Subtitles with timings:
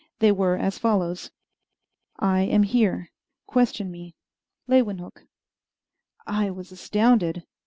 [0.17, 1.29] They were as follows:
[2.17, 3.11] "I am here.
[3.45, 4.15] Question me.
[4.67, 5.27] "Leeuwenhoek."
[6.25, 7.43] I was astounded.